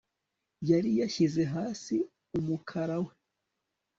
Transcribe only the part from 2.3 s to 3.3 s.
umukara we